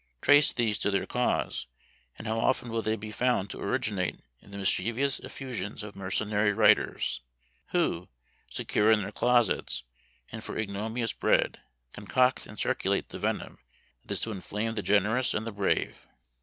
Trace 0.19 0.51
these 0.51 0.79
to 0.79 0.89
their 0.89 1.05
cause, 1.05 1.67
and 2.17 2.25
how 2.25 2.39
often 2.39 2.69
will 2.71 2.81
they 2.81 2.95
be 2.95 3.11
found 3.11 3.51
to 3.51 3.61
originate 3.61 4.19
in 4.41 4.49
the 4.49 4.57
mischievous 4.57 5.19
effusions 5.19 5.83
of 5.83 5.95
mercenary 5.95 6.51
writers, 6.53 7.21
who, 7.67 8.09
secure 8.49 8.91
in 8.91 9.03
their 9.03 9.11
closets, 9.11 9.83
and 10.31 10.43
for 10.43 10.57
ignominious 10.57 11.13
bread, 11.13 11.61
concoct 11.93 12.47
and 12.47 12.59
circulate 12.59 13.09
the 13.09 13.19
venom 13.19 13.59
that 14.01 14.13
is 14.13 14.21
to 14.21 14.31
inflame 14.31 14.73
the 14.73 14.81
generous 14.81 15.35
and 15.35 15.45
the 15.45 15.51
brave. 15.51 16.07